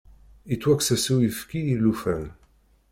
Yettwakkes-as 0.49 1.05
uyefki 1.13 1.61
i 1.73 1.75
llufan. 1.79 2.25